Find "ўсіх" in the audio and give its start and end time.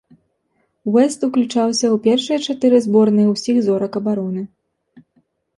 3.35-3.55